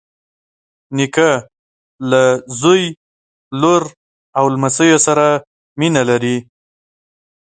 [0.95, 1.29] نیکه
[2.09, 2.23] له
[2.59, 2.83] زوی،
[3.61, 3.83] لور
[4.37, 5.25] او لمسیو سره
[5.79, 6.37] مینه لري.